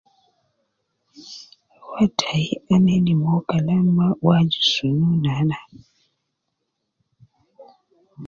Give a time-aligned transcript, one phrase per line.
[1.99, 5.57] An tayi ana endi mo Kalam ma uwo aju sunu nana.